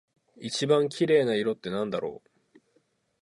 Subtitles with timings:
[0.37, 2.59] 一番綺麗な色ってなんだろう？